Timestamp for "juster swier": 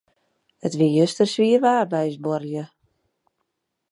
0.97-1.61